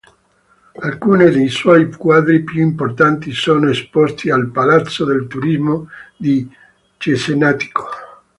Alcune 0.79 1.29
dei 1.29 1.47
suoi 1.49 1.93
quadri 1.93 2.41
più 2.41 2.59
importanti 2.63 3.31
sono 3.33 3.69
esposti 3.69 4.31
al 4.31 4.49
Palazzo 4.49 5.05
del 5.05 5.27
Turismo 5.27 5.89
di 6.17 6.51
Cesenatico. 6.97 7.87